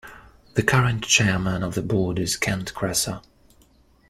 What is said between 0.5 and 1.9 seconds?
The current Chairman of the